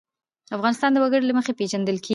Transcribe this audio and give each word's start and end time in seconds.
افغانستان 0.57 0.89
د 0.93 0.97
وګړي 1.03 1.25
له 1.27 1.33
مخې 1.37 1.53
پېژندل 1.59 1.97
کېږي. 2.05 2.09